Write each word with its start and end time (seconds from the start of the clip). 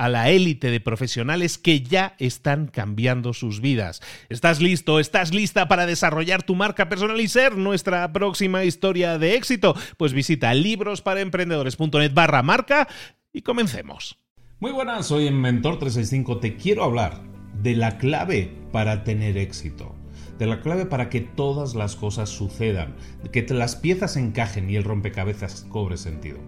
a 0.00 0.08
la 0.08 0.30
élite 0.30 0.70
de 0.70 0.80
profesionales 0.80 1.58
que 1.58 1.82
ya 1.82 2.14
están 2.18 2.68
cambiando 2.68 3.34
sus 3.34 3.60
vidas. 3.60 4.00
¿Estás 4.30 4.62
listo? 4.62 4.98
¿Estás 4.98 5.34
lista 5.34 5.68
para 5.68 5.84
desarrollar 5.84 6.42
tu 6.42 6.54
marca 6.54 6.88
personal 6.88 7.20
y 7.20 7.28
ser 7.28 7.58
nuestra 7.58 8.10
próxima 8.10 8.64
historia 8.64 9.18
de 9.18 9.34
éxito? 9.34 9.76
Pues 9.98 10.14
visita 10.14 10.54
librosparaemprendedores.net 10.54 12.14
barra 12.14 12.42
marca 12.42 12.88
y 13.30 13.42
comencemos. 13.42 14.18
Muy 14.58 14.72
buenas, 14.72 15.04
soy 15.04 15.26
en 15.26 15.38
Mentor 15.38 15.78
365. 15.78 16.38
Te 16.38 16.56
quiero 16.56 16.84
hablar 16.84 17.20
de 17.62 17.76
la 17.76 17.98
clave 17.98 18.56
para 18.72 19.04
tener 19.04 19.36
éxito 19.36 19.94
de 20.38 20.46
la 20.46 20.62
clave 20.62 20.86
para 20.86 21.10
que 21.10 21.20
todas 21.20 21.74
las 21.74 21.96
cosas 21.96 22.30
sucedan, 22.30 22.96
que 23.30 23.46
las 23.50 23.76
piezas 23.76 24.16
encajen 24.16 24.70
y 24.70 24.76
el 24.76 24.84
rompecabezas 24.84 25.66
cobre 25.68 25.98
sentido. 25.98 26.38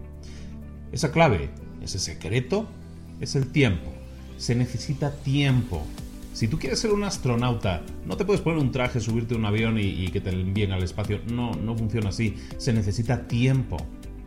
Esa 0.91 1.11
clave, 1.11 1.51
ese 1.83 1.99
secreto, 1.99 2.67
es 3.19 3.35
el 3.35 3.47
tiempo. 3.47 3.91
Se 4.37 4.55
necesita 4.55 5.11
tiempo. 5.11 5.85
Si 6.33 6.47
tú 6.47 6.57
quieres 6.57 6.79
ser 6.79 6.91
un 6.91 7.03
astronauta, 7.03 7.83
no 8.05 8.17
te 8.17 8.25
puedes 8.25 8.41
poner 8.41 8.59
un 8.59 8.71
traje, 8.71 8.99
subirte 8.99 9.35
a 9.35 9.37
un 9.37 9.45
avión 9.45 9.77
y, 9.79 10.07
que 10.07 10.19
te 10.19 10.31
envíen 10.31 10.71
al 10.71 10.83
espacio. 10.83 11.19
No, 11.31 11.51
no 11.53 11.75
funciona 11.75 12.09
así. 12.09 12.35
Se 12.57 12.73
necesita 12.73 13.27
tiempo. 13.27 13.77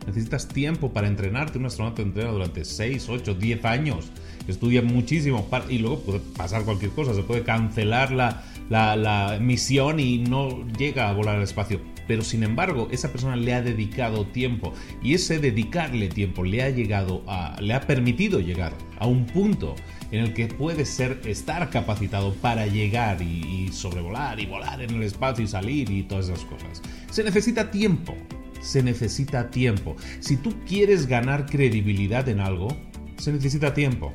Necesitas 0.05 0.47
tiempo 0.47 0.93
para 0.93 1.07
entrenarte. 1.07 1.57
Un 1.57 1.65
astronauta 1.65 2.01
entrena 2.01 2.31
durante 2.31 2.63
6, 2.63 3.09
8, 3.09 3.35
10 3.35 3.65
años. 3.65 4.05
Estudia 4.47 4.81
muchísimo 4.81 5.45
y 5.67 5.79
luego 5.79 5.99
puede 5.99 6.19
pasar 6.19 6.63
cualquier 6.63 6.91
cosa. 6.91 7.13
Se 7.13 7.23
puede 7.23 7.43
cancelar 7.43 8.11
la, 8.11 8.43
la 8.69 9.37
misión 9.41 9.99
y 9.99 10.19
no 10.19 10.67
llega 10.77 11.09
a 11.09 11.13
volar 11.13 11.37
al 11.37 11.43
espacio 11.43 11.79
pero 12.07 12.23
sin 12.23 12.43
embargo 12.43 12.87
esa 12.91 13.11
persona 13.11 13.35
le 13.35 13.53
ha 13.53 13.61
dedicado 13.61 14.25
tiempo 14.25 14.73
y 15.03 15.13
ese 15.13 15.39
dedicarle 15.39 16.07
tiempo 16.07 16.43
le 16.43 16.63
ha 16.63 16.69
llegado 16.69 17.23
a, 17.27 17.59
le 17.61 17.73
ha 17.73 17.81
permitido 17.81 18.39
llegar 18.39 18.73
a 18.97 19.05
un 19.05 19.25
punto 19.25 19.75
en 20.11 20.23
el 20.23 20.33
que 20.33 20.47
puede 20.47 20.85
ser 20.85 21.21
estar 21.25 21.69
capacitado 21.69 22.33
para 22.35 22.65
llegar 22.65 23.21
y, 23.21 23.69
sobrevolar 23.73 24.39
y 24.39 24.45
volar 24.45 24.81
en 24.81 24.91
el 24.91 25.03
espacio 25.03 25.43
y 25.43 25.47
salir 25.47 25.91
y 25.91 26.03
todas 26.03 26.29
esas 26.29 26.45
cosas. 26.45 26.81
Se 27.11 27.23
necesita 27.23 27.69
tiempo, 27.69 28.15
se 28.61 28.81
necesita 28.81 29.51
tiempo. 29.51 29.97
Si 30.21 30.37
tú 30.37 30.53
quieres 30.65 31.07
ganar 31.07 31.45
credibilidad 31.45 32.27
en 32.29 32.39
algo, 32.39 32.69
se 33.17 33.33
necesita 33.33 33.73
tiempo. 33.73 34.13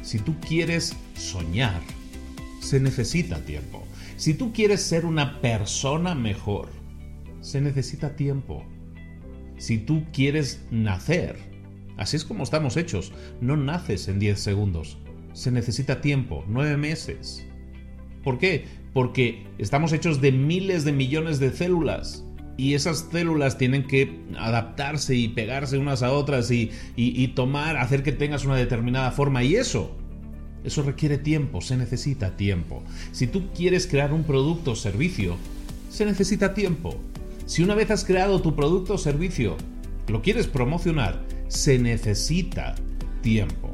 Si 0.00 0.18
tú 0.18 0.34
quieres 0.40 0.96
soñar, 1.14 1.82
se 2.60 2.80
necesita 2.80 3.44
tiempo. 3.44 3.85
Si 4.16 4.32
tú 4.32 4.50
quieres 4.54 4.80
ser 4.80 5.04
una 5.04 5.42
persona 5.42 6.14
mejor, 6.14 6.70
se 7.42 7.60
necesita 7.60 8.16
tiempo. 8.16 8.64
Si 9.58 9.76
tú 9.76 10.04
quieres 10.10 10.66
nacer, 10.70 11.36
así 11.98 12.16
es 12.16 12.24
como 12.24 12.42
estamos 12.42 12.78
hechos, 12.78 13.12
no 13.42 13.58
naces 13.58 14.08
en 14.08 14.18
10 14.18 14.40
segundos. 14.40 14.98
Se 15.34 15.50
necesita 15.50 16.00
tiempo, 16.00 16.44
9 16.48 16.78
meses. 16.78 17.46
¿Por 18.24 18.38
qué? 18.38 18.64
Porque 18.94 19.46
estamos 19.58 19.92
hechos 19.92 20.22
de 20.22 20.32
miles 20.32 20.86
de 20.86 20.92
millones 20.92 21.38
de 21.38 21.50
células. 21.50 22.24
Y 22.56 22.72
esas 22.72 23.10
células 23.12 23.58
tienen 23.58 23.86
que 23.86 24.18
adaptarse 24.38 25.14
y 25.14 25.28
pegarse 25.28 25.76
unas 25.76 26.02
a 26.02 26.10
otras 26.10 26.50
y, 26.50 26.70
y 26.96 27.28
tomar, 27.28 27.76
hacer 27.76 28.02
que 28.02 28.12
tengas 28.12 28.46
una 28.46 28.56
determinada 28.56 29.10
forma. 29.10 29.44
Y 29.44 29.56
eso, 29.56 29.94
eso 30.66 30.82
requiere 30.82 31.16
tiempo, 31.18 31.60
se 31.60 31.76
necesita 31.76 32.36
tiempo. 32.36 32.82
Si 33.12 33.26
tú 33.26 33.50
quieres 33.54 33.86
crear 33.86 34.12
un 34.12 34.24
producto 34.24 34.72
o 34.72 34.76
servicio, 34.76 35.36
se 35.90 36.04
necesita 36.04 36.54
tiempo. 36.54 36.96
Si 37.46 37.62
una 37.62 37.74
vez 37.74 37.90
has 37.90 38.04
creado 38.04 38.42
tu 38.42 38.56
producto 38.56 38.94
o 38.94 38.98
servicio, 38.98 39.56
lo 40.08 40.22
quieres 40.22 40.48
promocionar, 40.48 41.24
se 41.48 41.78
necesita 41.78 42.74
tiempo. 43.22 43.70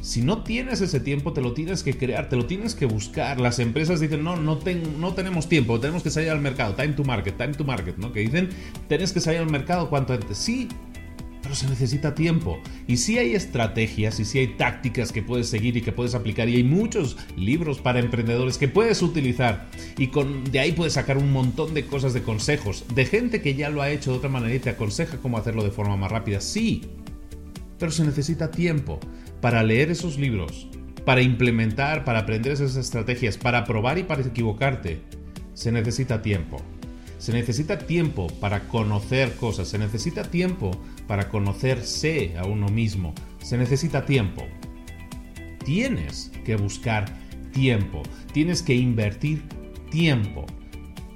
Si 0.00 0.22
no 0.22 0.44
tienes 0.44 0.80
ese 0.80 1.00
tiempo, 1.00 1.32
te 1.32 1.42
lo 1.42 1.52
tienes 1.52 1.82
que 1.82 1.98
crear, 1.98 2.28
te 2.28 2.36
lo 2.36 2.46
tienes 2.46 2.74
que 2.74 2.86
buscar. 2.86 3.40
Las 3.40 3.58
empresas 3.58 3.98
dicen, 4.00 4.22
no, 4.22 4.36
no, 4.36 4.60
no 5.00 5.14
tenemos 5.14 5.48
tiempo, 5.48 5.80
tenemos 5.80 6.02
que 6.02 6.10
salir 6.10 6.30
al 6.30 6.40
mercado, 6.40 6.74
time 6.74 6.94
to 6.94 7.04
market, 7.04 7.36
time 7.36 7.54
to 7.54 7.64
market, 7.64 7.96
¿no? 7.96 8.12
Que 8.12 8.20
dicen, 8.20 8.50
tienes 8.88 9.12
que 9.12 9.20
salir 9.20 9.40
al 9.40 9.50
mercado 9.50 9.90
cuanto 9.90 10.12
antes. 10.12 10.38
Sí, 10.38 10.68
pero 11.46 11.54
se 11.54 11.68
necesita 11.68 12.12
tiempo. 12.12 12.60
Y 12.88 12.96
si 12.96 13.18
hay 13.18 13.36
estrategias 13.36 14.18
y 14.18 14.24
si 14.24 14.40
hay 14.40 14.48
tácticas 14.48 15.12
que 15.12 15.22
puedes 15.22 15.48
seguir 15.48 15.76
y 15.76 15.80
que 15.80 15.92
puedes 15.92 16.16
aplicar 16.16 16.48
y 16.48 16.56
hay 16.56 16.64
muchos 16.64 17.16
libros 17.36 17.78
para 17.78 18.00
emprendedores 18.00 18.58
que 18.58 18.66
puedes 18.66 19.00
utilizar 19.00 19.68
y 19.96 20.10
de 20.50 20.58
ahí 20.58 20.72
puedes 20.72 20.94
sacar 20.94 21.18
un 21.18 21.30
montón 21.30 21.72
de 21.72 21.86
cosas 21.86 22.14
de 22.14 22.22
consejos 22.22 22.84
de 22.92 23.06
gente 23.06 23.42
que 23.42 23.54
ya 23.54 23.70
lo 23.70 23.80
ha 23.80 23.90
hecho 23.90 24.10
de 24.10 24.18
otra 24.18 24.28
manera 24.28 24.56
y 24.56 24.58
te 24.58 24.70
aconseja 24.70 25.18
cómo 25.18 25.38
hacerlo 25.38 25.62
de 25.62 25.70
forma 25.70 25.96
más 25.96 26.10
rápida. 26.10 26.40
Sí, 26.40 26.82
pero 27.78 27.92
se 27.92 28.04
necesita 28.04 28.50
tiempo 28.50 28.98
para 29.40 29.62
leer 29.62 29.92
esos 29.92 30.18
libros, 30.18 30.66
para 31.04 31.22
implementar, 31.22 32.04
para 32.04 32.20
aprender 32.20 32.54
esas 32.54 32.74
estrategias, 32.74 33.38
para 33.38 33.64
probar 33.64 33.98
y 33.98 34.02
para 34.02 34.22
equivocarte. 34.22 35.00
Se 35.54 35.70
necesita 35.70 36.22
tiempo. 36.22 36.60
Se 37.18 37.32
necesita 37.32 37.78
tiempo 37.78 38.26
para 38.40 38.68
conocer 38.68 39.36
cosas, 39.36 39.68
se 39.68 39.78
necesita 39.78 40.24
tiempo 40.24 40.70
para 41.06 41.28
conocerse 41.28 42.34
a 42.38 42.44
uno 42.44 42.68
mismo, 42.68 43.14
se 43.42 43.56
necesita 43.56 44.04
tiempo. 44.04 44.46
Tienes 45.64 46.30
que 46.44 46.56
buscar 46.56 47.06
tiempo, 47.52 48.02
tienes 48.32 48.62
que 48.62 48.74
invertir 48.74 49.42
tiempo. 49.90 50.44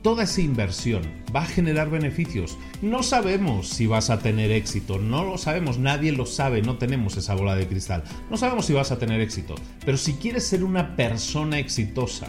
Toda 0.03 0.25
esa 0.25 0.41
inversión 0.41 1.03
va 1.37 1.43
a 1.43 1.47
generar 1.47 1.91
beneficios. 1.91 2.57
No 2.81 3.03
sabemos 3.03 3.69
si 3.69 3.87
vas 3.87 4.09
a 4.09 4.21
tener 4.21 4.51
éxito, 4.51 4.99
no 4.99 5.23
lo 5.25 5.37
sabemos, 5.37 5.79
nadie 5.79 6.13
lo 6.13 6.25
sabe, 6.25 6.63
no 6.63 6.79
tenemos 6.79 7.19
esa 7.19 7.35
bola 7.35 7.55
de 7.55 7.69
cristal. 7.69 8.05
No 8.31 8.39
sabemos 8.39 8.65
si 8.65 8.73
vas 8.73 8.91
a 8.91 8.99
tener 8.99 9.21
éxito, 9.21 9.55
pero 9.85 9.99
si 9.99 10.15
quieres 10.15 10.47
ser 10.47 10.65
una 10.65 10.97
persona 10.97 11.59
exitosa, 11.59 12.29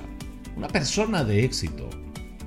una 0.57 0.67
persona 0.67 1.23
de 1.23 1.45
éxito, 1.45 1.89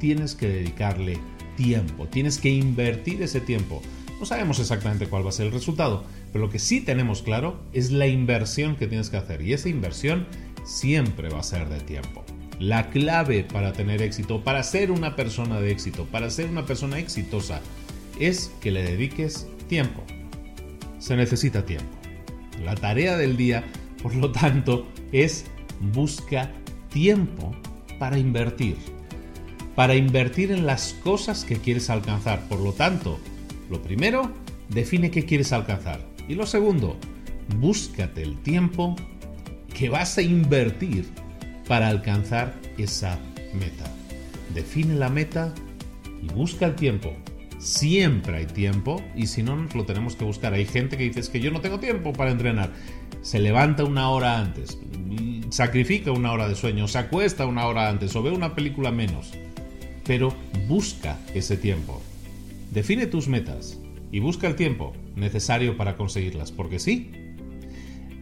tienes 0.04 0.34
que 0.34 0.46
dedicarle 0.46 1.18
tiempo, 1.56 2.06
tienes 2.06 2.36
que 2.36 2.50
invertir 2.50 3.22
ese 3.22 3.40
tiempo. 3.40 3.80
No 4.20 4.26
sabemos 4.26 4.60
exactamente 4.60 5.06
cuál 5.06 5.24
va 5.24 5.30
a 5.30 5.32
ser 5.32 5.46
el 5.46 5.52
resultado, 5.52 6.04
pero 6.30 6.44
lo 6.44 6.50
que 6.50 6.58
sí 6.58 6.82
tenemos 6.82 7.22
claro 7.22 7.58
es 7.72 7.90
la 7.90 8.06
inversión 8.06 8.76
que 8.76 8.86
tienes 8.86 9.08
que 9.08 9.16
hacer 9.16 9.40
y 9.40 9.54
esa 9.54 9.70
inversión 9.70 10.26
siempre 10.62 11.30
va 11.30 11.40
a 11.40 11.42
ser 11.42 11.70
de 11.70 11.80
tiempo. 11.80 12.22
La 12.60 12.90
clave 12.90 13.44
para 13.44 13.72
tener 13.72 14.02
éxito, 14.02 14.44
para 14.44 14.62
ser 14.62 14.90
una 14.90 15.16
persona 15.16 15.58
de 15.58 15.70
éxito, 15.70 16.04
para 16.04 16.28
ser 16.28 16.50
una 16.50 16.66
persona 16.66 16.98
exitosa, 16.98 17.62
es 18.20 18.52
que 18.60 18.72
le 18.72 18.82
dediques 18.82 19.48
tiempo. 19.70 20.04
Se 20.98 21.16
necesita 21.16 21.64
tiempo. 21.64 21.96
La 22.62 22.74
tarea 22.74 23.16
del 23.16 23.38
día, 23.38 23.64
por 24.02 24.14
lo 24.14 24.30
tanto, 24.32 24.86
es 25.12 25.46
busca 25.94 26.50
tiempo 26.90 27.56
para 27.98 28.18
invertir. 28.18 28.76
Para 29.74 29.96
invertir 29.96 30.52
en 30.52 30.66
las 30.66 30.94
cosas 30.94 31.44
que 31.44 31.56
quieres 31.56 31.90
alcanzar. 31.90 32.48
Por 32.48 32.60
lo 32.60 32.72
tanto, 32.72 33.18
lo 33.70 33.82
primero, 33.82 34.30
define 34.68 35.10
qué 35.10 35.24
quieres 35.24 35.52
alcanzar. 35.52 36.00
Y 36.28 36.34
lo 36.34 36.46
segundo, 36.46 36.96
búscate 37.58 38.22
el 38.22 38.38
tiempo 38.38 38.96
que 39.74 39.88
vas 39.88 40.16
a 40.16 40.22
invertir 40.22 41.06
para 41.66 41.88
alcanzar 41.88 42.54
esa 42.78 43.18
meta. 43.52 43.84
Define 44.54 44.94
la 44.94 45.08
meta 45.08 45.52
y 46.22 46.32
busca 46.32 46.66
el 46.66 46.74
tiempo. 46.76 47.12
Siempre 47.58 48.36
hay 48.36 48.46
tiempo 48.46 49.02
y 49.16 49.26
si 49.26 49.42
no 49.42 49.56
nos 49.56 49.74
lo 49.74 49.84
tenemos 49.84 50.16
que 50.16 50.24
buscar. 50.24 50.52
Hay 50.52 50.66
gente 50.66 50.96
que 50.96 51.04
dice 51.04 51.20
es 51.20 51.28
que 51.28 51.40
yo 51.40 51.50
no 51.50 51.60
tengo 51.60 51.80
tiempo 51.80 52.12
para 52.12 52.30
entrenar. 52.30 52.72
Se 53.22 53.38
levanta 53.38 53.84
una 53.84 54.10
hora 54.10 54.38
antes, 54.38 54.78
sacrifica 55.48 56.12
una 56.12 56.32
hora 56.32 56.46
de 56.46 56.54
sueño, 56.54 56.86
se 56.88 56.98
acuesta 56.98 57.46
una 57.46 57.66
hora 57.66 57.88
antes 57.88 58.14
o 58.16 58.22
ve 58.22 58.30
una 58.30 58.54
película 58.54 58.90
menos. 58.90 59.32
Pero 60.06 60.34
busca 60.68 61.18
ese 61.34 61.56
tiempo. 61.56 62.02
Define 62.70 63.06
tus 63.06 63.28
metas 63.28 63.80
y 64.12 64.20
busca 64.20 64.46
el 64.46 64.56
tiempo 64.56 64.92
necesario 65.16 65.76
para 65.76 65.96
conseguirlas, 65.96 66.52
porque 66.52 66.78
sí, 66.78 67.10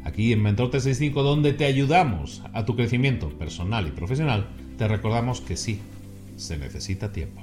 Aquí 0.04 0.32
en 0.32 0.42
Mentor 0.42 0.70
365, 0.70 1.22
donde 1.22 1.52
te 1.52 1.64
ayudamos 1.64 2.42
a 2.52 2.64
tu 2.64 2.74
crecimiento 2.74 3.28
personal 3.30 3.86
y 3.86 3.92
profesional, 3.92 4.48
te 4.76 4.88
recordamos 4.88 5.40
que 5.40 5.56
sí, 5.56 5.80
se 6.36 6.56
necesita 6.58 7.12
tiempo. 7.12 7.42